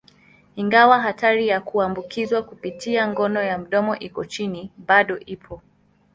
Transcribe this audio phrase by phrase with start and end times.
[0.55, 5.61] Ingawa hatari ya kuambukizwa kupitia ngono ya mdomoni iko chini, bado ipo.